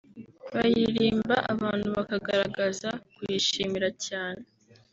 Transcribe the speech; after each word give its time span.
bayiririmba 0.53 1.35
abantu 1.53 1.87
bakagaragaza 1.97 2.89
kuyishimira 3.15 3.87
cyane 4.05 4.43